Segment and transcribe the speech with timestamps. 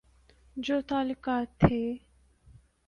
[0.57, 1.93] جو تعلقات تھے۔